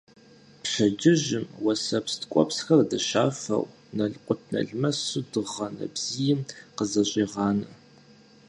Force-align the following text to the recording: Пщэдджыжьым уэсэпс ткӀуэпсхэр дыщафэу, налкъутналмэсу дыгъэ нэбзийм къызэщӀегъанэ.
Пщэдджыжьым 0.63 1.45
уэсэпс 1.63 2.13
ткӀуэпсхэр 2.21 2.81
дыщафэу, 2.89 3.65
налкъутналмэсу 3.97 5.21
дыгъэ 5.31 5.67
нэбзийм 5.77 6.39
къызэщӀегъанэ. 6.75 7.67